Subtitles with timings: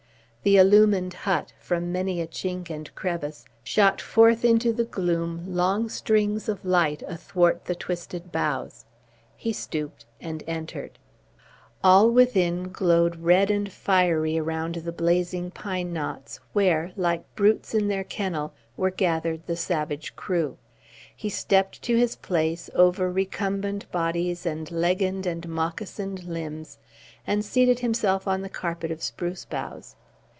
[0.43, 5.87] The illumined hut, from many a chink and crevice, shot forth into the gloom long
[5.87, 8.85] streams of light athwart the twisted boughs.
[9.37, 10.97] He stooped and entered.
[11.83, 17.87] All within glowed red and fiery around the blazing pine knots, where, like brutes in
[17.87, 20.57] their kennel, were gathered the savage crew.
[21.15, 26.79] He stepped to his place, over recumbent bodies and leggined and moccasined limbs,
[27.27, 29.95] and seated himself on the carpet of spruce boughs.